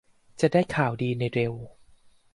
[0.41, 1.53] จะได้ข่าวดีในเร็ว